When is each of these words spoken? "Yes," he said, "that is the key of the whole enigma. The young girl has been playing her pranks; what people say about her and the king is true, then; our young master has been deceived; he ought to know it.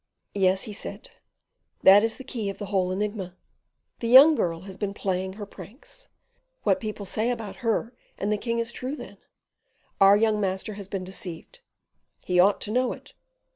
"Yes," 0.33 0.63
he 0.63 0.73
said, 0.73 1.09
"that 1.83 2.03
is 2.03 2.17
the 2.17 2.23
key 2.23 2.49
of 2.49 2.57
the 2.57 2.65
whole 2.73 2.91
enigma. 2.91 3.37
The 3.99 4.07
young 4.07 4.33
girl 4.33 4.61
has 4.61 4.75
been 4.75 4.95
playing 4.95 5.33
her 5.33 5.45
pranks; 5.45 6.07
what 6.63 6.79
people 6.79 7.05
say 7.05 7.29
about 7.29 7.57
her 7.57 7.93
and 8.17 8.33
the 8.33 8.37
king 8.39 8.57
is 8.57 8.71
true, 8.71 8.95
then; 8.95 9.19
our 9.99 10.17
young 10.17 10.41
master 10.41 10.73
has 10.73 10.87
been 10.87 11.03
deceived; 11.03 11.59
he 12.23 12.39
ought 12.39 12.59
to 12.61 12.71
know 12.71 12.93
it. 12.93 13.13